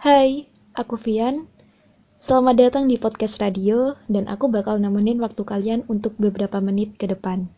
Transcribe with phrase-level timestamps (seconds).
[0.00, 1.44] Hai, aku Vian.
[2.24, 7.04] Selamat datang di podcast radio dan aku bakal nemenin waktu kalian untuk beberapa menit ke
[7.04, 7.52] depan.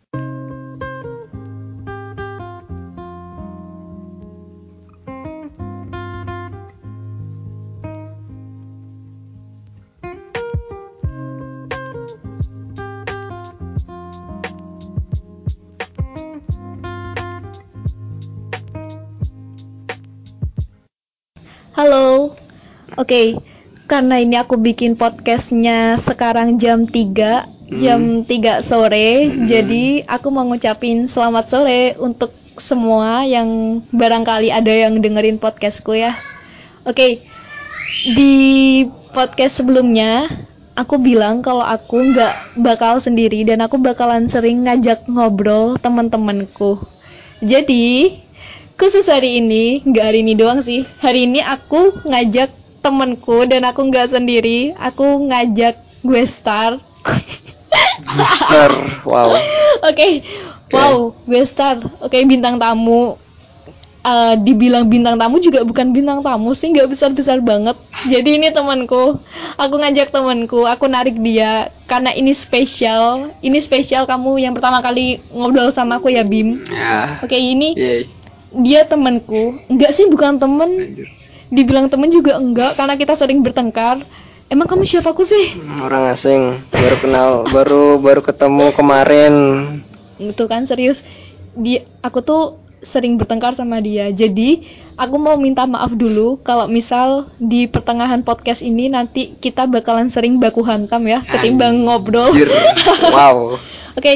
[23.12, 23.36] Oke,
[23.92, 27.44] karena ini aku bikin podcastnya sekarang jam 3,
[27.76, 29.28] jam 3 sore.
[29.52, 36.16] Jadi aku mau ngucapin selamat sore untuk semua yang barangkali ada yang dengerin podcastku ya.
[36.88, 37.20] Oke,
[38.16, 40.32] di podcast sebelumnya
[40.72, 46.80] aku bilang kalau aku nggak bakal sendiri dan aku bakalan sering ngajak ngobrol teman-temanku.
[47.44, 48.16] Jadi
[48.80, 53.86] khusus hari ini nggak hari ini doang sih hari ini aku ngajak temenku dan aku
[53.88, 56.82] nggak sendiri aku ngajak gue star
[58.02, 58.70] Mister,
[59.08, 59.32] wow.
[59.86, 60.08] oke
[60.74, 63.16] wow gue star oke bintang tamu.
[64.02, 67.78] Eh, dibilang bintang tamu juga bukan bintang tamu sih nggak besar besar banget.
[68.10, 69.22] Jadi ini temanku
[69.54, 73.30] aku ngajak temanku aku narik dia karena ini spesial.
[73.38, 76.66] Ini spesial kamu yang pertama kali ngobrol sama aku ya Bim.
[76.66, 77.22] Ya.
[77.22, 78.10] oke ini Yeay.
[78.58, 79.62] dia temanku.
[79.70, 80.98] Enggak sih bukan temen
[81.52, 84.00] dibilang temen juga enggak karena kita sering bertengkar
[84.48, 89.34] emang kamu siapaku sih Orang asing, baru kenal, baru baru ketemu kemarin.
[90.16, 91.04] itu kan serius
[91.52, 92.42] dia aku tuh
[92.80, 94.64] sering bertengkar sama dia jadi
[94.94, 100.38] aku mau minta maaf dulu kalau misal di pertengahan podcast ini nanti kita bakalan sering
[100.38, 102.30] baku hantam ya ketimbang ngobrol.
[103.08, 103.58] Wow.
[103.98, 104.12] oke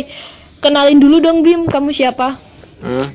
[0.59, 2.41] kenalin dulu dong Bim kamu siapa
[2.77, 3.09] Hmm.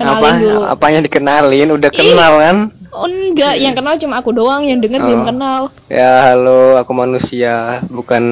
[0.00, 0.28] Kenalin Apa?
[0.40, 0.60] dulu.
[0.64, 1.68] Apanya dikenalin?
[1.70, 2.56] Udah kenal kan?
[2.90, 5.26] oh enggak yang kenal cuma aku doang yang denger belum Oh.
[5.28, 8.24] kenal Ya halo, aku manusia, bukan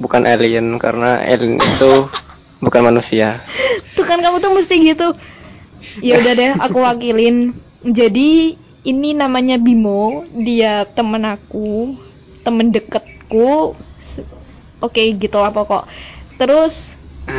[0.00, 2.08] bukan alien karena alien itu
[2.64, 3.44] bukan manusia.
[3.92, 5.12] tuh kan kamu tuh mesti gitu
[6.00, 7.52] ya udah deh aku wakilin
[7.84, 11.92] jadi ini namanya Bimo dia temen aku
[12.40, 13.76] temen deketku
[14.80, 15.84] oke gitu lah pokok
[16.36, 16.88] terus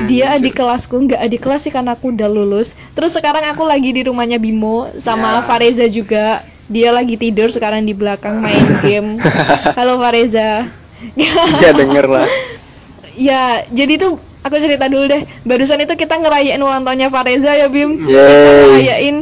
[0.09, 0.49] dia Anjir.
[0.49, 4.01] adik kelasku nggak adik kelas sih karena aku udah lulus terus sekarang aku lagi di
[4.05, 5.45] rumahnya Bimo sama Ya.
[5.45, 9.21] Fareza juga dia lagi tidur sekarang di belakang main game
[9.77, 10.65] halo Fareza
[11.59, 12.27] Ya denger lah.
[13.15, 15.23] Ya, jadi tuh aku cerita dulu deh.
[15.47, 18.03] Barusan itu kita ngerayain ulang tahunnya Fareza ya, Bim.
[18.03, 18.83] Yeay.
[18.83, 19.17] ngerayain.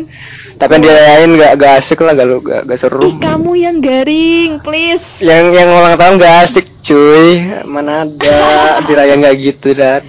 [0.58, 3.06] Tapi yang dirayain gak, gak asik lah, gak, gak, gak seru.
[3.06, 5.06] Ih, kamu yang garing, please.
[5.22, 7.28] Yang yang ulang tahun gak asik cuy.
[7.64, 8.38] Mana ada
[8.84, 10.04] dirayain gak gitu dah.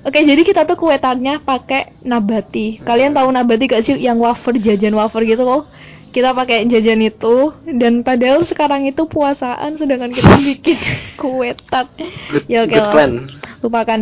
[0.00, 2.78] Oke, jadi kita tuh kue tartnya pakai nabati.
[2.80, 5.66] Kalian tahu nabati gak sih yang wafer jajan wafer gitu kok?
[6.10, 10.78] Kita pakai jajan itu dan padahal sekarang itu puasaan sedangkan kita bikin
[11.14, 11.90] kue tart.
[12.30, 12.90] Good, Ya oke lah.
[12.90, 13.12] plan.
[13.60, 14.00] lupakan.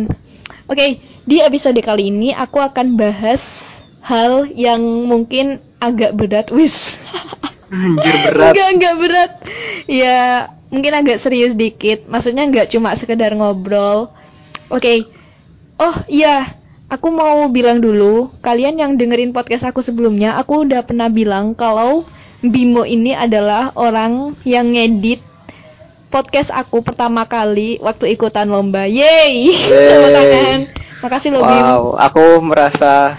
[0.65, 3.41] Oke, di episode kali ini aku akan bahas
[4.01, 6.97] hal yang mungkin agak berat, wis.
[7.69, 8.53] Anjir berat.
[8.53, 9.31] Enggak, enggak berat.
[9.85, 12.05] Ya, mungkin agak serius dikit.
[12.09, 14.09] Maksudnya enggak cuma sekedar ngobrol.
[14.69, 15.05] Oke.
[15.77, 16.55] Oh, iya.
[16.89, 22.01] Aku mau bilang dulu, kalian yang dengerin podcast aku sebelumnya, aku udah pernah bilang kalau
[22.39, 25.19] Bimo ini adalah orang yang ngedit
[26.09, 28.87] podcast aku pertama kali waktu ikutan lomba.
[28.89, 30.59] Tepuk tangan.
[30.99, 31.63] Makasih loh, Bim.
[31.63, 33.15] Wow, aku merasa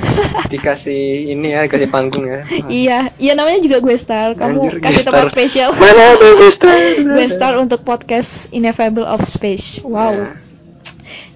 [0.52, 2.44] dikasih ini ya, dikasih panggung ya.
[2.68, 4.36] Iya, iya namanya juga gue star.
[4.36, 5.72] Kamu Anjir, kasih tempat spesial.
[5.72, 6.76] Mana ada guest star?
[7.00, 9.80] gue star untuk podcast Ineffable of Space.
[9.80, 10.12] Wow.
[10.12, 10.28] Ya.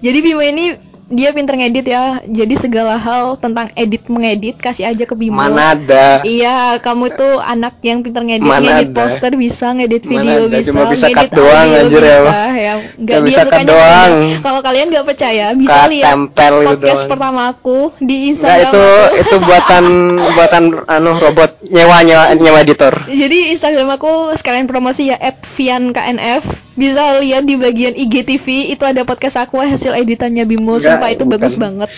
[0.05, 0.77] Jadi Bimo ini
[1.07, 2.03] dia pinter ngedit ya.
[2.21, 5.37] Jadi segala hal tentang edit mengedit kasih aja ke Bimo.
[5.37, 6.19] Mana ada?
[6.21, 8.97] Iya, kamu tuh anak yang pinter ngedit, Mana ngedit ada?
[8.97, 10.57] poster bisa, ngedit Mana video ada?
[10.57, 12.53] bisa, Cuma bisa ngedit cut doang, audio anjir, ya, bisa, Bang.
[12.55, 12.73] ya.
[12.95, 14.13] Nggak, dia bisa cut doang.
[14.41, 17.09] Kalau kalian nggak percaya, bisa Cut, lihat tempel gitu podcast doang.
[17.09, 18.65] pertama aku di Instagram.
[18.65, 19.15] itu aku.
[19.21, 19.83] itu buatan
[20.35, 22.93] buatan anu robot nyewa nyewa nyewa editor.
[23.05, 25.17] Jadi Instagram aku sekalian promosi ya
[25.55, 26.43] @vianknf.
[26.75, 30.75] Bisa lihat di bagian IGTV itu ada podcast aku hasil editannya Bimo.
[30.75, 31.33] Enggak, Sumpah itu bukan.
[31.37, 31.89] bagus banget.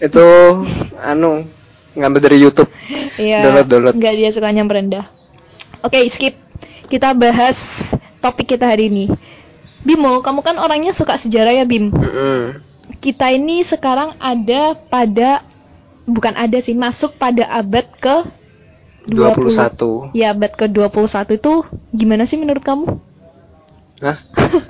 [0.00, 0.26] Itu
[1.00, 1.44] anu
[1.94, 2.70] ngambil dari YouTube.
[3.20, 3.44] Iya.
[3.44, 3.94] Download, download.
[3.98, 5.04] Enggak dia sukanya merendah.
[5.84, 6.36] Oke, skip.
[6.90, 7.60] Kita bahas
[8.18, 9.04] topik kita hari ini.
[9.80, 11.88] Bimo, kamu kan orangnya suka sejarah ya, Bim.
[11.88, 12.60] Mm-mm.
[13.00, 15.40] Kita ini sekarang ada pada
[16.04, 18.16] bukan ada sih, masuk pada abad ke
[19.08, 20.12] 21.
[20.12, 21.52] Ya, abad ke-21 itu
[21.96, 23.00] gimana sih menurut kamu?
[24.00, 24.16] Hah?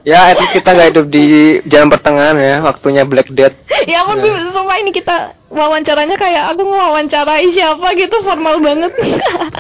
[0.03, 1.25] Ya, at least kita nggak hidup di
[1.71, 3.55] jalan pertengahan ya, waktunya Black Death.
[3.91, 8.91] ya ampun, Bim, sumpah ini kita wawancaranya kayak aku ngewawancarai siapa gitu, formal banget.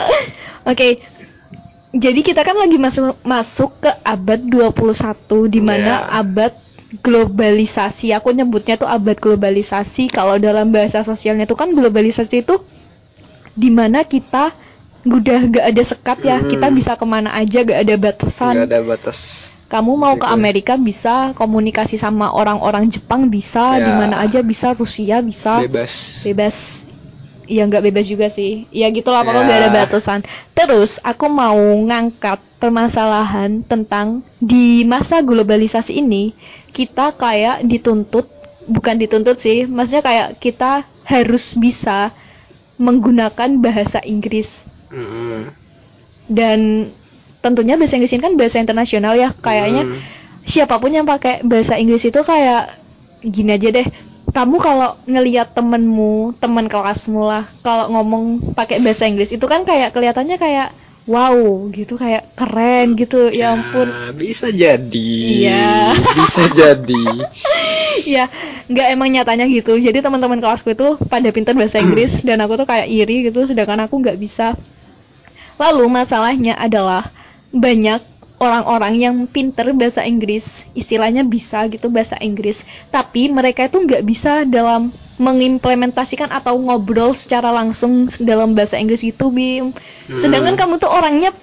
[0.70, 1.00] Oke,
[1.90, 6.18] jadi kita kan lagi masuk masuk ke abad 21 di mana Iya.
[6.22, 6.52] abad
[7.02, 8.10] globalisasi.
[8.14, 10.10] Aku nyebutnya tuh abad globalisasi.
[10.10, 12.58] Kalau dalam bahasa sosialnya tuh kan globalisasi itu
[13.54, 14.54] di mana kita
[15.06, 16.38] udah gak ada sekat ya.
[16.42, 16.50] Hmm.
[16.50, 18.54] Kita bisa ke mana aja gak ada batasan.
[18.54, 19.49] Nggak ada batas.
[19.70, 20.34] Kamu mau ke Gitu.
[20.34, 23.86] Amerika bisa, komunikasi sama orang-orang Jepang bisa, Ya.
[23.86, 26.20] di mana aja bisa, Rusia bisa Bebas.
[26.26, 26.56] bebas
[27.46, 29.76] ya nggak bebas juga sih ya gitulah pokoknya nggak ada Ya.
[29.82, 30.20] batasan
[30.54, 36.30] terus aku mau ngangkat permasalahan tentang di masa globalisasi ini
[36.70, 38.30] kita kayak dituntut
[38.70, 42.14] bukan dituntut sih maksudnya kayak kita harus bisa
[42.78, 44.46] menggunakan bahasa Inggris
[44.94, 45.50] Mm-mm.
[46.30, 46.90] dan
[47.40, 49.98] tentunya bahasa Inggris ini kan bahasa internasional ya kayaknya Mm.
[50.44, 52.76] siapa pun yang pakai bahasa Inggris itu kayak
[53.20, 53.88] gini aja deh
[54.30, 59.90] kamu kalau ngelihat temenmu teman kelasmu lah kalau ngomong pakai bahasa Inggris itu kan kayak
[59.90, 60.68] kelihatannya kayak
[61.04, 61.34] wow
[61.74, 65.10] gitu kayak keren gitu ya ampun Ya, bisa jadi.
[65.42, 65.74] Iya.
[66.20, 67.04] Bisa jadi.
[68.06, 68.30] ya
[68.70, 72.64] nggak emang nyatanya gitu jadi teman-teman kelasku itu pada pintar bahasa Inggris dan aku tuh
[72.64, 74.54] kayak iri gitu sedangkan aku nggak bisa
[75.60, 77.10] lalu masalahnya adalah
[77.50, 78.00] banyak
[78.40, 84.48] orang-orang yang pinter bahasa Inggris istilahnya bisa gitu bahasa Inggris tapi mereka itu nggak bisa
[84.48, 84.88] dalam
[85.20, 89.76] mengimplementasikan atau ngobrol secara langsung dalam bahasa Inggris gitu Bim
[90.08, 90.60] sedangkan Hmm.
[90.64, 91.36] kamu tuh orangnya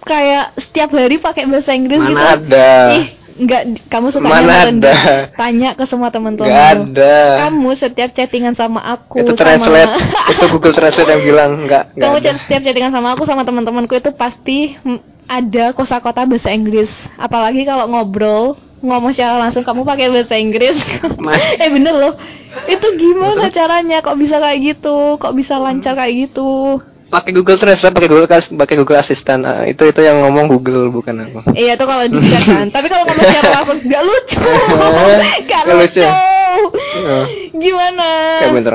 [0.00, 2.70] kayak setiap hari pakai bahasa Inggris gitu Mana ada?
[2.96, 3.06] Ih,
[3.36, 3.62] enggak
[3.92, 4.94] kamu suka Mana ada?
[5.28, 6.48] Tanya ke semua teman-teman.
[6.48, 7.16] Nggak ada.
[7.44, 9.92] Kamu setiap chattingan sama aku itu sama translate.
[10.32, 11.92] itu Google Translate yang bilang enggak.
[11.92, 14.80] Kamu chat setiap chattingan sama aku sama teman-temanku itu pasti
[15.28, 16.90] ada kosakata bahasa Inggris.
[17.20, 20.80] Apalagi kalau ngobrol ngomong secara langsung kamu pakai bahasa Inggris.
[21.62, 22.14] Eh bener loh.
[22.66, 24.00] Itu gimana caranya?
[24.00, 25.20] Kok bisa kayak gitu?
[25.20, 26.80] Kok bisa lancar kayak gitu?
[27.08, 29.42] Pakai Google Translate, pakai Google pakai Google Assistant.
[29.48, 31.56] Ah, itu itu yang ngomong Google bukan aku.
[31.56, 32.68] Iya tuh kalau di kan.
[32.74, 34.38] Tapi kalau ngomong secara langsung gak lucu.
[35.48, 36.04] gak Nggak lucu.
[36.04, 37.24] Oh.
[37.56, 38.08] Gimana?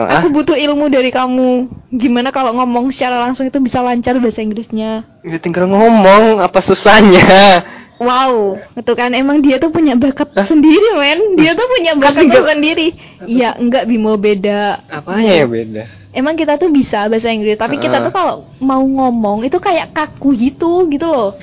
[0.09, 0.21] Ah.
[0.21, 1.69] Aku butuh ilmu dari kamu.
[1.93, 5.05] Gimana kalau ngomong secara langsung itu bisa lancar bahasa Inggrisnya?
[5.21, 7.63] Ya tinggal ngomong, apa susahnya?
[8.01, 11.39] Wow, itu kan emang dia tuh punya bakat sendiri, men.
[11.39, 12.97] Dia tuh punya bakat sendiri.
[13.23, 14.83] Iya, enggak Bimo beda.
[14.91, 16.02] Apanya ya beda?
[16.13, 20.37] Emang kita tuh bisa bahasa Inggris, tapi kita tuh kalau mau ngomong itu kayak kaku
[20.37, 21.33] gitu, gitu loh.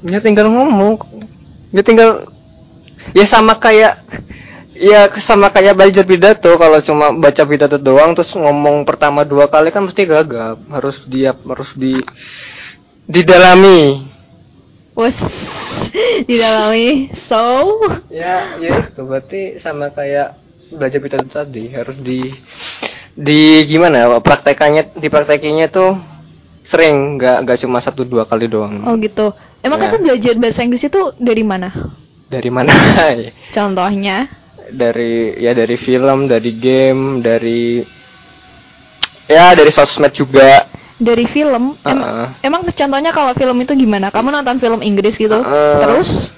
[0.00, 0.96] Ya tinggal ngomong.
[1.68, 2.32] Ya tinggal
[3.12, 4.00] ya sama kayak
[4.72, 6.48] ya sama kayak belajar pidato.
[6.56, 10.56] Kalau cuma baca pidato doang terus ngomong pertama dua kali kan mesti gagap.
[10.72, 12.00] Harus dia harus di
[13.04, 14.00] didalami.
[14.96, 15.20] Wes,
[16.28, 17.12] didalami.
[17.28, 17.76] So,
[18.08, 19.04] ya ya itu.
[19.04, 20.40] Berarti sama kayak
[20.72, 21.68] belajar pidato tadi.
[21.68, 22.32] Harus di
[23.20, 26.00] di gimana ya praktekannya dipraktekinya tuh
[26.64, 29.36] sering nggak nggak cuma satu dua kali doang oh gitu.
[29.60, 29.92] Emang Ya.
[29.92, 31.68] kamu belajar bahasa Inggris itu dari mana?
[32.30, 32.72] dari mana
[33.56, 34.24] Contohnya?
[34.70, 37.82] dari ya dari film dari game dari
[39.26, 40.64] ya dari sosmed juga
[40.96, 41.80] Dari film?
[41.80, 42.28] Em- Heeh.
[42.44, 44.12] Emang contohnya kalau film itu gimana?
[44.12, 45.40] Kamu nonton film Inggris gitu?
[45.40, 45.80] Heeh.
[45.80, 46.28] Terus?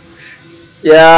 [0.82, 1.08] Ya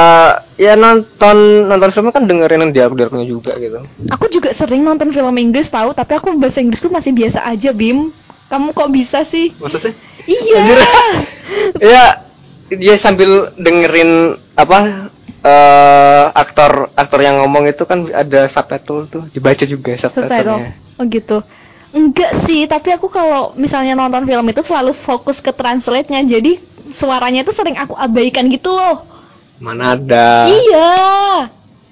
[0.61, 3.81] ya nonton nonton film kan dengerin dialog dialognya juga gitu
[4.13, 8.13] Aku juga sering nonton film Inggris tahu, tapi aku bahasa Inggrisku masih biasa aja, Bim.
[8.53, 9.57] Kamu kok bisa sih?
[9.59, 9.97] masa sih
[10.29, 10.61] Iya.
[10.61, 10.79] Anjir.
[11.93, 12.05] ya
[12.71, 15.11] dia sambil dengerin apa
[15.45, 20.25] eh aktor aktor yang ngomong itu kan ada subtitle tuh dibaca juga Subtitle.
[20.29, 21.43] subtitlenya Oh gitu.
[21.95, 26.27] Enggak sih, tapi aku kalau misalnya nonton film itu selalu fokus ke translate-nya.
[26.27, 26.59] Jadi
[26.91, 29.07] suaranya itu sering aku abaikan gitu loh.
[29.59, 30.93] Mana ada Iya.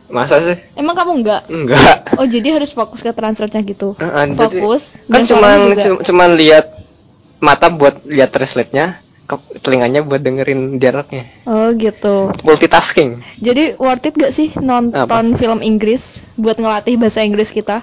[0.08, 1.42] masa sih Emang kamu enggak?
[1.48, 3.96] enggak Oh, jadi harus fokus ke translate-nya gitu.
[3.96, 4.82] Heeh, jadi fokus.
[5.08, 5.58] kan dan cuman
[6.04, 6.66] cuman lihat
[7.38, 9.00] mata buat lihat translate-nya
[9.58, 12.28] telinganya buat dengerin dialognya Oh, gitu.
[12.42, 15.24] multitasking Jadi worth it gak sih nonton Apa?
[15.32, 16.02] film Inggris
[16.36, 17.80] buat ngelatih bahasa Inggris kita?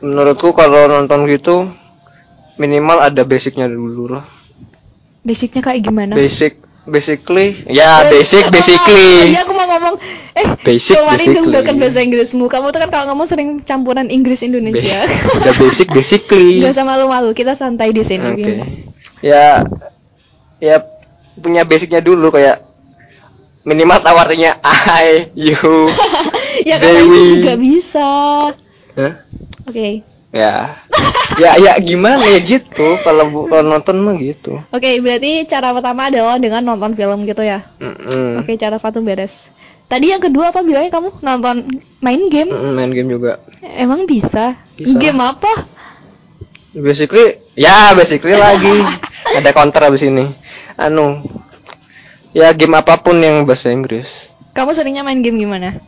[0.00, 1.68] menurutku kalau nonton gitu
[2.56, 4.24] minimal ada basicnya dulu lah
[5.20, 6.12] Basicnya kayak gimana?
[6.12, 6.60] basic
[6.90, 7.54] basically.
[7.66, 9.32] Ya Eh, basic oh, basically.
[9.32, 9.94] Iya aku mau ngomong.
[10.34, 11.34] Eh Basic, kemarin basically.
[11.38, 12.44] menggunakan bahasa Inggrismu.
[12.46, 15.06] Kamu tuh kan kalau ngomong sering campuran Inggris Indonesia.
[15.38, 16.58] Udah basic basically.
[16.62, 18.36] Gak usah malu-malu Kita santai di sini oke.
[18.36, 18.58] Bim.
[19.20, 19.62] ya
[20.58, 20.76] ya
[21.36, 22.64] punya basicnya dulu kayak
[23.62, 25.56] minimal tahu artinya I you
[26.68, 27.24] Ya itu Dewi.
[27.40, 28.10] juga bisa.
[28.96, 29.12] Hah?
[29.64, 30.04] Oke.
[30.30, 30.84] Ya
[31.38, 36.10] ya ya gimana ya gitu kalau bu- kalau nonton mah gitu Oke berarti cara pertama
[36.10, 38.40] adalah dengan nonton film gitu ya Mm-mm.
[38.42, 39.52] Oke cara satu beres
[39.90, 41.66] Tadi yang kedua apa bilangnya kamu nonton
[41.98, 42.50] main game?
[42.54, 44.54] Mm-mm, main game juga Emang bisa?
[44.78, 44.94] Bisa.
[44.96, 45.66] Game apa?
[46.70, 48.70] basically ya basically lagi
[49.38, 50.30] ada counter abis ini
[50.78, 51.18] anu
[52.30, 55.78] ya game apa pun yang bahasa Inggris Kamu seringnya main game gimana?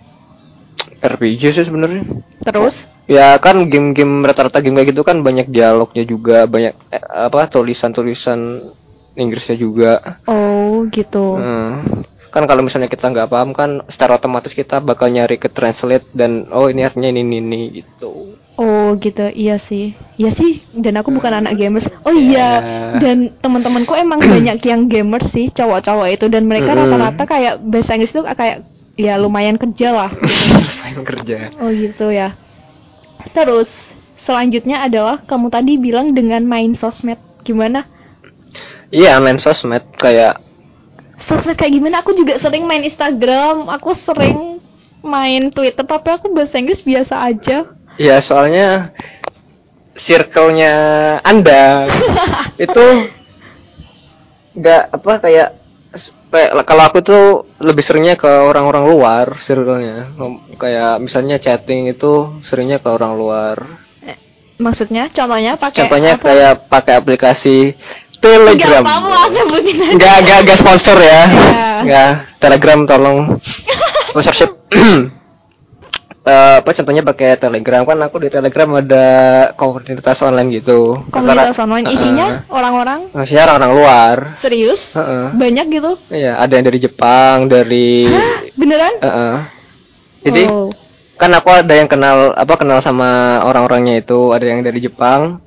[1.03, 2.07] RPG sih sebenarnya
[2.47, 2.87] Terus?
[3.11, 8.71] ya kan game-game rata-rata game kayak gitu kan banyak dialognya juga banyak eh, apa tulisan-tulisan
[9.13, 11.37] Inggrisnya juga Oh, gitu.
[11.37, 12.07] Hmm.
[12.33, 16.49] kan kalau misalnya kita nggak paham kan secara otomatis kita bakal nyari ke translate dan
[16.49, 19.33] oh ini artinya ini ini, ini gitu Oh, gitu.
[19.33, 19.97] Iya sih.
[20.21, 20.61] Iya sih.
[20.77, 21.89] Dan aku bukan anak gamers.
[22.05, 22.61] Oh iya.
[22.61, 23.01] Ya.
[23.01, 28.13] Dan teman-temanku emang banyak yang gamers sih, cowok-cowok itu dan mereka rata-rata kayak bahasa Inggris
[28.13, 30.11] itu kayak ya lumayan kerja lah.
[30.93, 32.37] main kerja Oh gitu ya.
[33.33, 37.89] Terus selanjutnya adalah kamu tadi bilang dengan main sosmed gimana?
[38.93, 40.39] iya main sosmed kayak
[41.17, 42.03] Sosmed kayak gimana?
[42.03, 44.59] Aku juga sering main Instagram, aku sering
[45.01, 47.71] main Twitter, tapi aku bahasa Inggris biasa aja.
[47.95, 48.91] ya soalnya
[49.95, 50.75] circle-nya
[51.23, 51.87] anda
[52.59, 52.87] itu
[54.53, 55.55] nggak apa kayak-
[56.65, 57.25] kalau aku tuh
[57.61, 60.17] lebih seringnya ke orang-orang luar circle-nya.
[60.57, 63.57] Kayak misalnya chatting itu seringnya ke orang luar.
[64.63, 66.23] Maksudnya, contohnya pakai contohnya apa?
[66.23, 67.75] kayak pakai aplikasi
[68.23, 68.87] Telegram.
[68.87, 69.95] Apa-apa sebutin aja.
[69.99, 71.23] nggak nggak nggak sponsor ya.
[71.27, 71.67] Iya.
[71.83, 73.19] nggak Telegram tolong.
[74.13, 74.51] Sponsorship
[76.23, 79.07] Eh, apa contohnya pakai Telegram kan aku di Telegram ada
[79.59, 84.95] komunitas online gitu Komunitas online isinya orang-orang maksudnya orang-orang luar serius?
[84.95, 85.35] Heeh.
[85.35, 85.99] Banyak gitu?
[86.15, 88.39] iya ada yang dari Jepang dari Hah?
[88.55, 88.95] Beneran?
[89.03, 89.35] Heeh.
[90.23, 90.71] jadi Oh.
[91.19, 95.43] kan aku ada yang kenal apa kenal sama orang-orangnya itu ada yang dari Jepang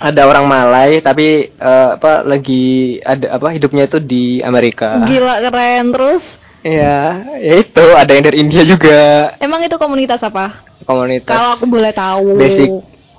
[0.00, 5.92] ada orang Malay tapi eh, apa lagi ada apa hidupnya itu di Amerika Gila keren
[5.92, 6.24] terus.
[6.62, 6.98] Iya,
[7.42, 10.62] ya itu ada yang dari India juga Emang itu komunitas apa?
[10.82, 11.34] komunitas.
[11.34, 12.38] Kalau aku boleh tahu.
[12.38, 12.70] basic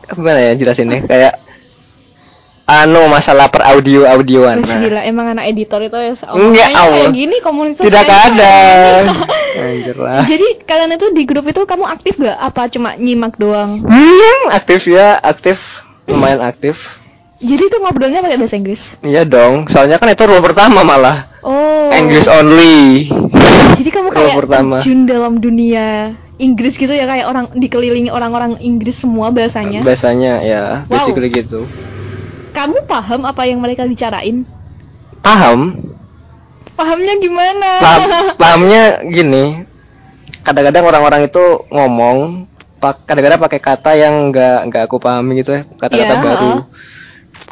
[0.03, 1.39] gimana ya jelasinnya kayak
[2.63, 4.63] anu masalah per audio audioan.
[4.63, 8.55] Nah, gila emang anak editor itu ya Enggak, kayak gini komunitas tidak ada.
[9.03, 9.19] gini.
[9.53, 10.23] Anjir lah.
[10.23, 12.39] Jadi kalian itu di grup itu kamu aktif gak?
[12.39, 13.83] Apa cuma nyimak doang?
[13.83, 17.02] Hmm, aktif ya, aktif, lumayan aktif.
[17.43, 18.81] Jadi itu ngobrolnya pakai bahasa Inggris.
[19.03, 21.27] Iya dong, soalnya kan itu rule pertama malah.
[21.43, 21.91] Oh.
[21.91, 23.11] English only.
[23.75, 24.79] Jadi kamu kayak pertama.
[24.79, 29.83] terjun dalam dunia Inggris gitu ya kayak orang dikelilingi orang-orang Inggris semua bahasanya.
[29.83, 30.95] Biasanya ya, Wow.
[30.95, 31.67] basically gitu.
[32.55, 34.47] Kamu paham apa yang mereka bicarain?
[35.19, 35.83] Paham?
[36.73, 37.69] Pahamnya gimana?
[37.83, 38.09] Paham,
[38.41, 39.67] pahamnya gini.
[40.47, 42.47] Kadang-kadang orang-orang itu ngomong
[42.79, 46.47] kadang-kadang pakai kata yang nggak nggak aku pahami gitu ya, kata-kata Iya, baru.
[46.55, 46.61] heeh.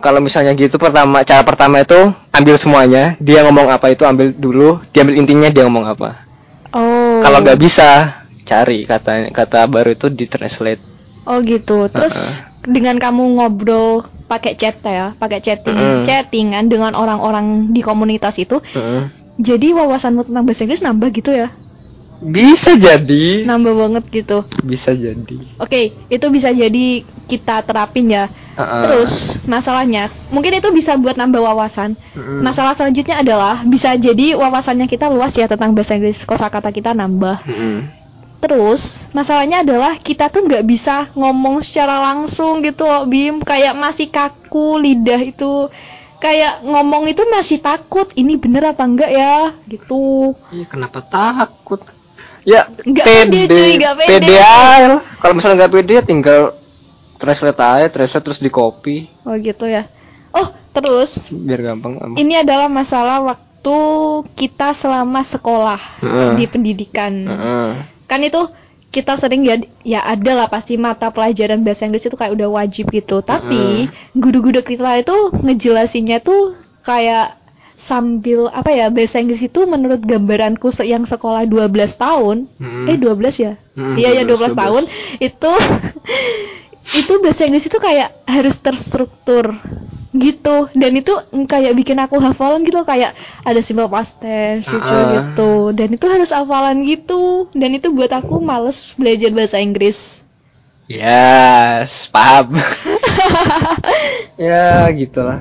[0.02, 4.82] Kalau misalnya gitu pertama cara pertama itu ambil semuanya, dia ngomong apa itu ambil dulu,
[4.90, 6.26] dia ambil intinya dia ngomong apa.
[6.74, 7.22] Oh.
[7.22, 10.82] Kalau nggak bisa cari kata kata baru itu di translate.
[11.30, 11.86] Oh gitu.
[11.94, 12.34] Terus Heeh.
[12.66, 16.04] dengan kamu ngobrol pakai chat ya, pakai chatting, Mm.
[16.08, 19.12] chattingan dengan orang-orang di komunitas itu, Heeh.
[19.38, 21.52] jadi wawasanmu tentang bahasa Inggris nambah gitu ya?
[22.22, 24.46] Bisa jadi, Nambah banget gitu.
[24.62, 25.38] bisa jadi.
[25.58, 28.30] Oke, itu bisa jadi kita terapin ya.
[28.30, 28.84] Heeh.
[28.86, 31.98] Terus masalahnya, mungkin itu bisa buat nambah wawasan.
[31.98, 32.40] Heeh.
[32.46, 37.42] Masalah selanjutnya adalah bisa jadi wawasannya kita luas ya tentang bahasa Inggris, kosakata kita nambah.
[37.42, 37.90] Heeh.
[38.42, 44.10] Terus masalahnya adalah kita tuh nggak bisa ngomong secara langsung gitu loh Bim, kayak masih
[44.10, 45.70] kaku lidah itu.
[46.22, 49.58] Kayak ngomong itu masih takut, ini bener apa enggak ya?
[49.66, 50.38] Gitu.
[50.54, 51.82] Iya, kenapa takut?
[52.42, 54.34] Ya, Nggak pede, cuy, nggak pede.
[54.34, 55.02] aja lah.
[55.18, 56.42] Kalau misalnya nggak pede, ya tinggal
[57.16, 59.86] translate aja, translate terus di copy, Oh gitu ya.
[60.32, 62.00] Oh, terus biar gampang.
[62.00, 62.16] am.
[62.16, 63.78] ini adalah masalah waktu
[64.34, 66.30] kita selama sekolah Heeh.
[66.40, 67.14] di pendidikan.
[67.28, 67.70] Heeh.
[68.08, 68.48] Kan itu
[68.90, 72.90] kita sering ya ya ada lah pasti mata pelajaran bahasa Inggris itu kayak udah wajib
[72.90, 73.20] gitu.
[73.22, 77.38] Tapi guru-guru kita itu ngejelasinnya tuh kayak
[77.92, 82.86] sambil apa ya bahasa Inggris itu menurut gambaranku se- yang sekolah 12 tahun Mm-mm.
[82.92, 84.84] eh 12 ya Mm, iya ya 12, 12, tahun
[85.20, 85.52] itu
[87.02, 89.46] itu bahasa Inggris itu kayak harus terstruktur
[90.12, 91.14] gitu dan itu
[91.48, 93.16] kayak bikin aku hafalan gitu kayak
[93.48, 95.12] ada simple past tense future Ah.
[95.24, 100.20] gitu dan itu harus hafalan gitu dan itu buat aku males belajar bahasa Inggris
[100.92, 102.52] Yes, paham.
[104.40, 105.40] ya, gitulah.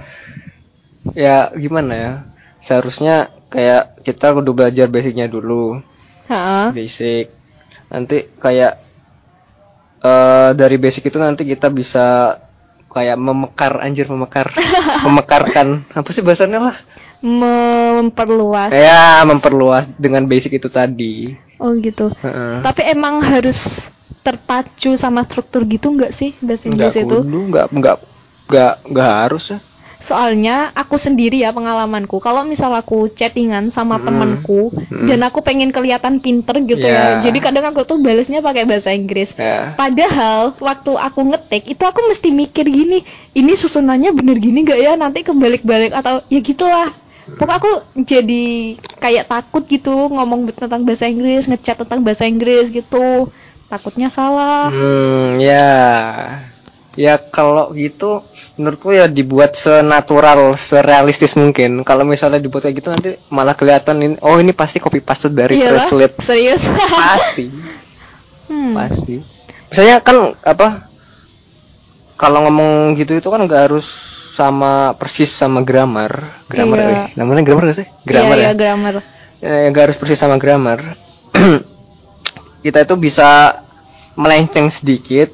[1.17, 2.13] Ya, gimana ya?
[2.61, 5.81] Seharusnya kayak kita kudu belajar basicnya dulu.
[6.31, 6.71] Heeh.
[6.71, 7.27] basic.
[7.91, 8.79] Nanti kayak
[10.01, 12.39] eh dari basic itu nanti kita bisa
[12.91, 14.55] kayak memekar anjir memekar.
[15.07, 15.83] Memekarkan.
[15.91, 16.77] Apa sih bahasanya lah?
[17.21, 18.71] Memperluas.
[18.73, 21.35] Ya memperluas dengan basic itu tadi.
[21.61, 22.09] Oh gitu.
[22.23, 22.65] Heeh.
[22.65, 23.91] tapi emang harus
[24.21, 27.09] terpacu sama struktur gitu nggak sih bahasa Inggris itu?
[27.09, 27.97] kudu nggak nggak
[28.51, 29.59] nggak nggak harus ya
[30.01, 34.05] Soalnya aku sendiri ya pengalamanku, kalau misal aku chattingan sama Mm.
[34.09, 35.07] temenku Mm.
[35.13, 37.21] dan aku pengen kelihatan pinter gitu Yeah.
[37.21, 37.29] ya.
[37.29, 39.37] Jadi kadang aku tuh balesnya pakai bahasa Inggris.
[39.37, 39.77] Ya.
[39.77, 43.05] Padahal waktu aku ngetik itu aku mesti mikir gini,
[43.37, 46.97] ini susunannya bener gini gak ya nanti kebalik-balik atau ya gitulah.
[47.31, 53.31] Pokoknya aku jadi kayak takut gitu ngomong tentang bahasa Inggris, ngechat tentang bahasa Inggris gitu.
[53.71, 54.67] Takutnya salah.
[54.67, 55.71] Hmm, ya.
[56.99, 58.27] Ya kalau gitu
[58.61, 61.81] menurutku ya dibuat senatural, serealistis mungkin.
[61.83, 65.57] Kalau misalnya dibuat kayak gitu nanti malah kelihatan ini oh ini pasti copy paste dari
[65.57, 66.15] Iyalah, translate.
[66.21, 66.61] serius.
[66.93, 67.47] Pasti,
[68.51, 68.75] Hmm.
[68.75, 69.23] pasti.
[69.71, 70.91] Misalnya kan apa?
[72.15, 73.87] Kalau ngomong gitu itu kan nggak harus
[74.37, 76.43] sama persis sama grammar.
[76.51, 76.91] Grammar Iya.
[76.91, 77.89] eh, namanya grammar gak sih?
[78.05, 78.49] Grammar iya, ya.
[78.51, 78.95] iya, grammar.
[79.41, 80.99] Eh, nggak harus persis sama grammar.
[82.65, 83.63] Kita itu bisa
[84.19, 85.33] melenceng sedikit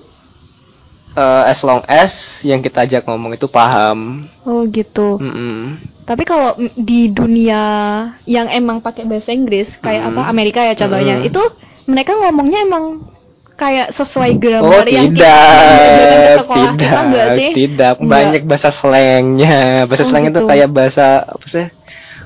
[1.16, 4.28] eh, as long as yang kita ajak ngomong itu paham.
[4.44, 5.16] Oh gitu.
[5.16, 5.80] Mm-mm.
[6.04, 7.62] Tapi kalau di dunia
[8.25, 10.11] yang emang pakai bahasa Inggris kayak Hmm.
[10.14, 11.26] apa Amerika ya contohnya, Hmm.
[11.26, 11.42] itu
[11.87, 12.85] mereka ngomongnya emang
[13.56, 17.50] kayak sesuai Oh grammar yang kita tidak, kita tidak, enggak sih?
[17.56, 17.94] tidak.
[17.96, 18.11] Enggak.
[18.12, 19.58] Banyak bahasa slangnya.
[19.88, 20.46] Bahasa Oh, slang itu gitu.
[20.46, 21.66] kayak bahasa apa sih?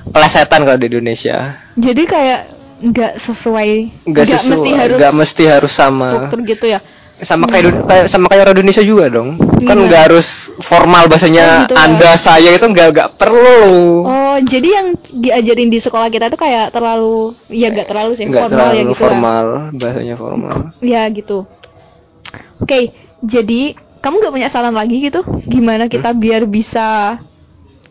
[0.01, 1.55] Pelesetan kalau di Indonesia.
[1.73, 2.39] Jadi kayak
[2.81, 3.69] nggak sesuai,
[4.03, 6.09] Nggak nggak sesuai, mesti harus nggak mesti harus sama.
[6.11, 6.79] struktur gitu ya.
[7.21, 9.81] Sama kayak kayak sama kayak orang Indonesia juga dong kan Gimana?
[9.85, 11.81] nggak harus formal bahasanya Oh, gitu ya?
[11.83, 13.61] anda saya itu nggak nggak perlu
[14.03, 18.41] Oh, jadi yang diajarin di sekolah kita tuh kayak terlalu, ya nggak terlalu sih, nggak
[18.41, 18.97] formal terlalu ya gitu lah.
[18.97, 21.37] formal bahasanya formal Ya gitu.
[22.57, 22.79] Oke,
[23.19, 23.61] jadi
[23.99, 25.21] kamu nggak punya saran lagi gitu?
[25.43, 27.19] Gimana kita biar bisa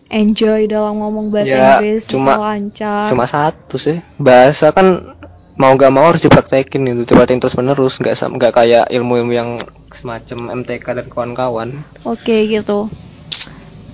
[0.08, 3.06] enjoy dalam ngomong bahasa Ya, Inggris, cuma- lancar?
[3.06, 5.14] cuma satu sih bahasa kan
[5.60, 9.50] mau nggak mau harus dipraktekin itu dipraktekin terus menerus nggak nggak kayak ilmu-ilmu yang
[9.92, 11.68] semacam MTK dan kawan-kawan
[12.08, 12.88] Oke gitu.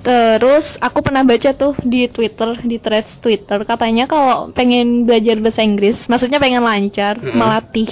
[0.07, 5.67] Terus aku pernah baca tuh di Twitter, di threads Twitter katanya kalau pengen belajar bahasa
[5.67, 7.35] Inggris, maksudnya pengen lancar, Mm-mm.
[7.35, 7.91] melatih,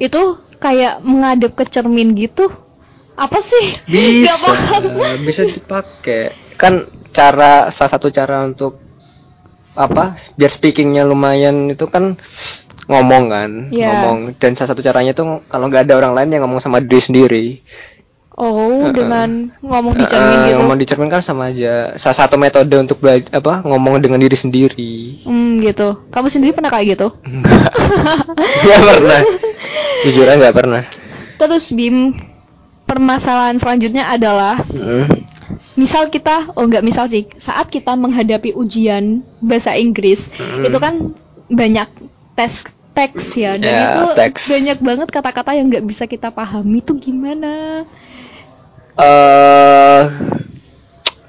[0.00, 2.48] itu kayak menghadap ke cermin gitu.
[3.12, 3.76] Apa sih?
[3.84, 4.56] Bisa
[5.20, 8.80] bisa dipakai kan cara salah satu cara untuk
[9.76, 12.18] apa biar speakingnya lumayan itu kan
[12.86, 13.88] ngomong kan Iya.
[13.90, 17.02] ngomong dan salah satu caranya tuh kalau nggak ada orang lain yang ngomong sama diri
[17.02, 17.46] sendiri
[18.32, 18.96] Oh, Uh-uh.
[18.96, 20.56] dengan ngomong di cermin Eh, gitu.
[20.56, 24.32] ngomong di cermin kan sama aja salah satu metode untuk belajar apa ngomong dengan diri
[24.32, 24.94] sendiri
[25.28, 26.08] Hmm, gitu.
[26.08, 27.08] Kamu sendiri pernah kayak gitu?
[27.20, 27.68] Enggak.
[28.64, 29.20] nggak pernah
[30.02, 30.82] jujur aja nggak pernah
[31.36, 32.16] Terus Bim,
[32.84, 35.04] permasalahan selanjutnya adalah Mm.
[35.76, 40.20] misal kita, oh enggak misal sih, saat kita menghadapi ujian bahasa Inggris,
[40.60, 41.12] itu kan
[41.46, 41.88] banyak
[42.40, 42.54] tes
[42.90, 44.42] teks ya, dan Ya, itu teks.
[44.48, 47.84] banyak banget kata-kata yang nggak bisa kita pahami itu gimana?
[49.00, 50.02] eh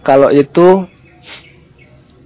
[0.01, 0.89] kalau itu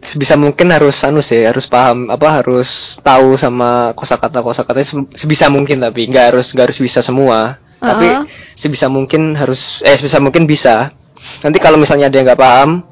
[0.05, 4.81] sebisa mungkin harus anu sih harus paham apa harus tahu sama kosakata kosakata
[5.17, 8.25] sebisa mungkin tapi nggak harus nggak harus bisa semua tapi Uh-uh.
[8.53, 10.93] sebisa mungkin harus eh sebisa mungkin bisa
[11.41, 12.85] nanti kalau misalnya ada yang nggak paham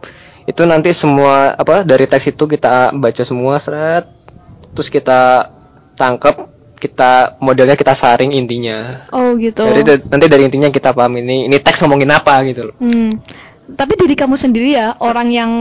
[0.43, 4.10] itu nanti semua apa dari teks itu kita baca semua seret
[4.73, 5.53] terus kita
[5.93, 9.63] tangkap kita modelnya kita saring intinya Oh gitu.
[9.63, 13.23] jadi nanti dari intinya kita paham ini ini teks ngomongin apa gitu loh Hmm.
[13.63, 15.51] Tapi diri kamu sendiri ya, orang yang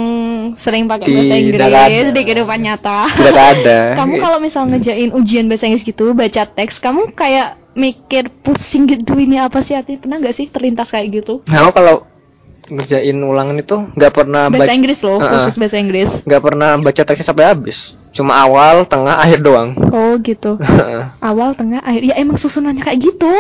[0.59, 1.63] sering pakai bahasa Tidak Inggris
[2.03, 2.11] ada.
[2.11, 2.99] di kehidupan nyata.
[3.15, 8.27] tidak ada kamu kalau misal ngejain ujian bahasa Inggris gitu, baca teks, kamu kayak mikir
[8.43, 11.47] pusing gitu ini apa sih artinya pernah nggak sih terlintas kayak gitu?
[11.47, 12.11] Nah, kalau
[12.73, 15.29] ngerjain ulangan itu nggak pernah Bahasa baca Inggris loh, Uh-uh.
[15.29, 16.11] khusus bahasa Inggris.
[16.23, 17.79] nggak pernah baca teksnya sampai habis
[18.11, 20.61] cuma awal tengah akhir doang Oh gitu.
[21.23, 22.03] Awal, tengah, akhir.
[22.03, 23.33] Ya emang susunannya kayak gitu.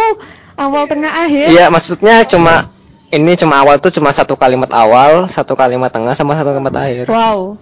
[0.54, 1.48] Awal, tengah, akhir.
[1.50, 2.72] iya maksudnya cuma
[3.08, 7.04] ini cuma awal tuh cuma satu kalimat awal satu kalimat tengah sama satu kalimat akhir
[7.04, 7.60] Wow.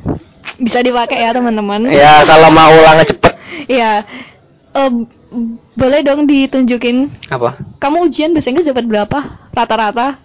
[0.57, 1.89] Bisa dipakai ya teman-teman.
[1.89, 3.33] ya kalau mau ulangan cepet
[3.67, 4.07] Iya.
[4.71, 5.11] Em,
[5.73, 9.19] boleh dong ditunjukin apa kamu ujian bahasa Inggris dapat berapa
[9.51, 10.19] rata-rata?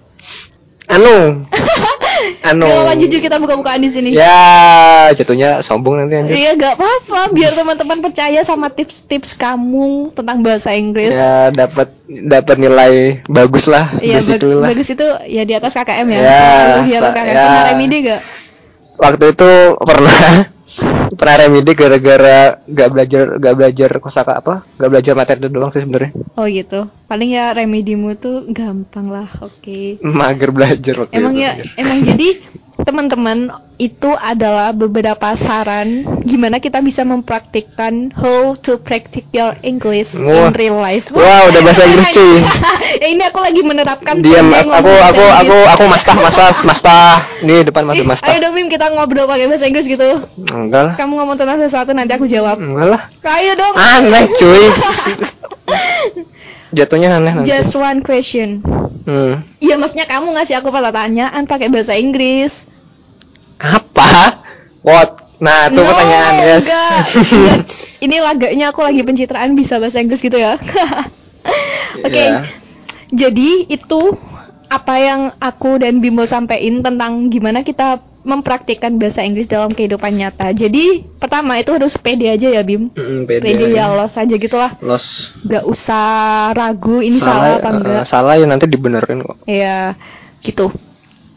[0.87, 1.43] Anu
[2.49, 4.09] anu apa jujur kita buka-bukaan di sini.
[4.11, 10.39] ya jatuhnya sombong nanti anjir Iya gak apa-apa biar teman-teman percaya sama tips-tips kamu tentang
[10.39, 11.09] bahasa Inggris.
[11.09, 12.93] ya dapat dapat nilai
[13.25, 16.17] bagus lah Iya bag- basic lah bagus itu ya di atas KKM ya.
[16.17, 16.39] Ya,
[16.79, 17.27] atas sa- KKM.
[17.27, 17.43] ya.
[17.43, 18.21] Pernah remedi gak?
[18.95, 20.17] waktu itu pernah
[21.13, 26.11] pernah remedi gara-gara gak belajar gak belajar kosaka apa gak belajar materi doang sih sebenarnya
[26.35, 26.91] Oh gitu.
[27.07, 29.29] Paling ya remedimu tuh gampang lah.
[29.39, 30.01] Oke.
[30.03, 31.71] mager belajar waktu Emang ya anjir.
[31.79, 32.29] emang jadi
[32.75, 33.39] teman-teman
[33.75, 40.51] itu adalah beberapa saran gimana kita bisa mempraktikkan how to practice your English Wah.
[40.51, 41.07] in real life.
[41.11, 42.39] Wah, udah bahasa Inggris, cuy.
[43.03, 47.15] ya ini aku lagi menerapkan Diam aku aku bahasa aku aku, aku mastah masas mastah.
[47.43, 48.27] Nih depan mata Ih, mastah.
[48.31, 50.09] ayo dong Bim kita ngobrol pakai bahasa Inggris gitu.
[50.51, 50.94] Enggak lah.
[50.95, 52.57] Kamu ngomong tentang sesuatu nanti aku jawab.
[52.57, 53.01] Enggak lah.
[53.23, 53.75] Ayo dong.
[53.75, 54.65] Aneh cuy.
[56.77, 57.47] Jatuhnya aneh nanti.
[57.47, 58.59] Just one question.
[59.05, 59.45] Hmm.
[59.61, 62.67] Iya maksudnya kamu ngasih aku pertanyaan pakai bahasa Inggris.
[63.61, 64.43] Apa?
[64.81, 65.25] What?
[65.35, 66.65] Nah, itu No, pertanyaan, yes.
[68.05, 70.55] Ini laganya aku lagi pencitraan bisa bahasa Inggris gitu ya.
[72.05, 72.15] Oke.
[72.15, 72.47] Iya.
[73.11, 74.15] Jadi itu
[74.71, 80.49] apa yang aku dan Bimo sampaikan tentang gimana kita mempraktikkan bahasa Inggris dalam kehidupan nyata.
[80.51, 82.89] Jadi pertama itu harus pede aja ya Bim.
[82.91, 83.45] Mm, pede.
[83.45, 84.75] Pede ya los aja gitulah.
[84.81, 85.37] Los.
[85.45, 88.03] Gak usah ragu ini salah, apa eh, enggak.
[88.09, 89.37] salah ya nanti dibenerin kok.
[89.45, 89.93] Ya,
[90.41, 90.73] gitu.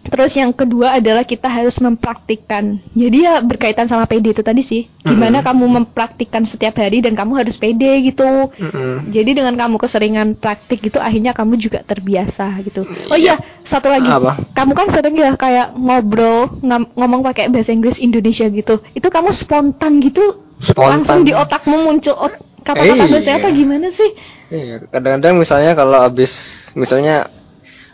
[0.08, 2.80] Terus yang kedua adalah kita harus mempraktikkan.
[2.92, 4.88] Jadi ya berkaitan sama PD itu tadi sih.
[5.00, 5.46] Gimana Mm-mm.
[5.46, 8.48] kamu mempraktikkan setiap hari dan kamu harus pede gitu.
[8.50, 9.08] Mm-mm.
[9.08, 12.88] Jadi dengan kamu keseringan praktik gitu akhirnya kamu juga terbiasa gitu.
[13.08, 14.08] Oh iya, satu lagi.
[14.08, 14.40] Apa?
[14.52, 18.80] Kamu kan sering ya kayak ngobrol ngam- ngomong pakai bahasa Inggris Indonesia gitu.
[18.92, 21.04] Itu kamu spontan gitu Spontan.
[21.04, 23.12] langsung di otakmu muncul ot- kata-kata Iya.
[23.12, 24.10] bahasa apa gimana sih?
[24.48, 26.32] Iya, kadang-kadang misalnya kalau habis
[26.72, 27.28] misalnya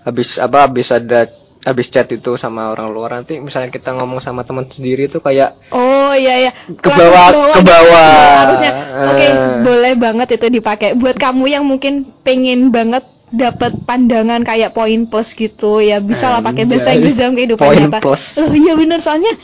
[0.02, 1.26] habis apa habis ada
[1.64, 5.56] habis chat itu sama orang luar nanti misalnya kita ngomong sama teman sendiri itu kayak
[5.68, 6.52] Oh iya iya.
[6.70, 8.12] Ke bawah- ke bawah.
[8.14, 8.72] Iya, harusnya.
[9.10, 9.32] Oke, Eh.
[9.60, 10.92] boleh banget itu dipakai.
[10.92, 16.40] Buat kamu yang mungkin pengen banget dapat pandangan kayak poin plus gitu ya bisa lah
[16.40, 16.94] pakai bahasa.
[16.94, 17.98] Inggris dalam kehidupan Poin nyata.
[17.98, 18.36] plus.
[18.36, 19.34] Loh iya bener soalnya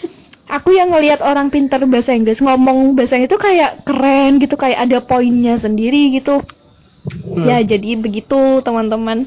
[0.47, 4.99] aku yang ngelihat orang pintar bahasa Inggris ngomong bahasa itu kayak keren gitu kayak ada
[5.01, 6.39] poinnya sendiri gitu.
[7.27, 7.49] Hmm.
[7.49, 9.27] Ya jadi begitu teman-teman.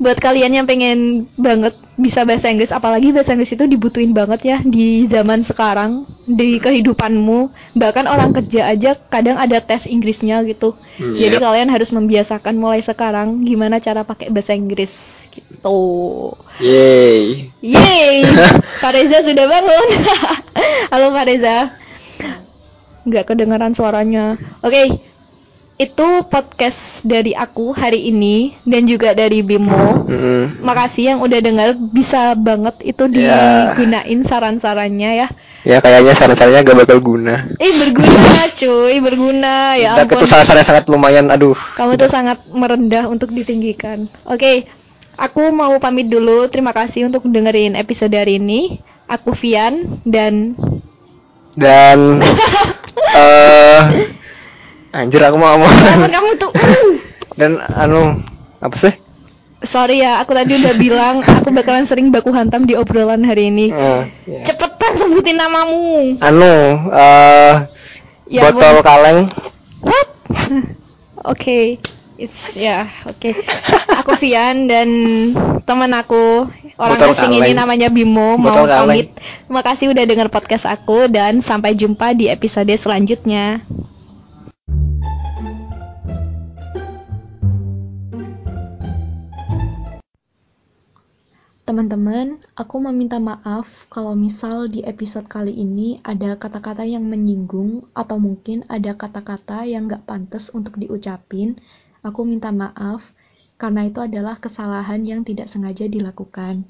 [0.00, 4.58] Buat kalian yang pengen banget bisa bahasa Inggris, apalagi bahasa Inggris itu dibutuhin banget ya
[4.64, 7.52] di zaman sekarang, di kehidupanmu.
[7.76, 10.72] Bahkan orang kerja aja kadang ada tes Inggrisnya gitu.
[10.96, 11.44] Hmm, Jadi yep.
[11.44, 14.88] kalian harus membiasakan mulai sekarang gimana cara pakai bahasa Inggris
[15.28, 15.80] gitu.
[16.64, 17.52] Yeay.
[17.60, 18.24] Yeay,
[18.80, 19.88] Pak Reza sudah bangun.
[20.96, 21.76] Halo Pak Reza.
[23.04, 24.40] Nggak kedengaran suaranya.
[24.64, 25.09] Oke,
[25.80, 30.04] itu podcast dari aku hari ini dan juga dari Bimo.
[30.04, 30.60] Mm-mm.
[30.60, 35.28] Makasih yang udah dengar, bisa banget itu digunain saran-sarannya ya.
[35.64, 37.48] Ya kayaknya saran-sarannya gak bakal guna.
[37.56, 40.20] Eh berguna cuy, berguna ya Dan ampun.
[40.20, 41.56] itu saran-saran sangat lumayan, aduh.
[41.56, 44.04] Kamu tuh sangat merendah untuk ditinggikan.
[44.28, 44.68] Oke,
[45.16, 46.44] aku mau pamit dulu.
[46.52, 48.84] Terima kasih untuk dengerin episode hari ini.
[49.08, 50.52] Aku Vian dan
[51.56, 52.20] Dan
[53.16, 54.19] eh
[54.92, 55.70] anjir aku mau ngomong.
[56.06, 56.50] Kamu tuh.
[56.50, 56.92] uh.
[57.38, 58.20] Dan anu
[58.58, 58.94] apa sih?
[59.60, 63.68] Sorry ya, aku tadi udah bilang aku bakalan sering baku hantam di obrolan hari ini.
[63.68, 64.42] Eh, ya.
[64.42, 66.16] Cepetan sebutin namamu.
[66.18, 66.54] Anu
[66.88, 67.54] eh
[68.26, 68.84] Ya botol ampun.
[68.84, 69.18] kaleng.
[69.82, 70.08] What?
[71.28, 71.76] Oke,
[72.16, 73.36] it's ya, oke.
[73.92, 74.88] Aku Vian dan
[75.62, 77.58] teman aku orang Botol asing ini kaleng.
[77.58, 78.88] namanya Bimo mau Botol kaleng.
[78.88, 79.08] pamit.
[79.44, 83.60] Terima kasih udah denger podcast aku dan sampai jumpa di episode selanjutnya.
[91.70, 98.18] Teman-teman, aku meminta maaf kalau misal di episode kali ini ada kata-kata yang menyinggung atau
[98.18, 101.62] mungkin ada kata-kata yang gak pantas untuk diucapin.
[102.02, 103.14] Aku minta maaf
[103.54, 106.66] karena itu adalah kesalahan yang tidak sengaja dilakukan.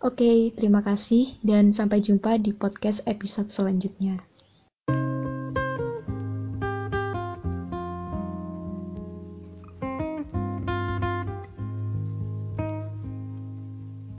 [0.00, 4.16] Oke, terima kasih dan sampai jumpa di podcast episode selanjutnya.